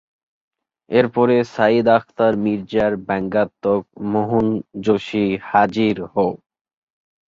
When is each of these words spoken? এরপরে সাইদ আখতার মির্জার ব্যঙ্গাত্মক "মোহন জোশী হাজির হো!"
এরপরে 0.91 1.35
সাইদ 1.53 1.85
আখতার 1.97 2.33
মির্জার 2.43 2.93
ব্যঙ্গাত্মক 3.07 3.81
"মোহন 4.11 4.47
জোশী 4.83 5.25
হাজির 5.49 5.97
হো!" 6.13 6.27